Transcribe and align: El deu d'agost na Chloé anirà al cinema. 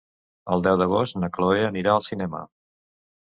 El 0.53 0.63
deu 0.67 0.77
d'agost 0.81 1.19
na 1.25 1.29
Chloé 1.37 1.61
anirà 1.67 1.93
al 1.97 2.05
cinema. 2.09 2.41